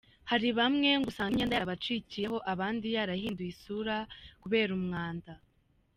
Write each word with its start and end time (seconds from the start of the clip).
Hari 0.29 0.49
bamwe 0.59 0.89
ngo 0.97 1.07
usanga 1.11 1.33
imyenda 1.33 1.55
yarabacikiyeho 1.55 2.37
abandi 2.53 2.87
yarahinduye 2.95 3.51
isura 3.55 3.97
kubera 4.41 4.71
umwanda. 4.79 5.31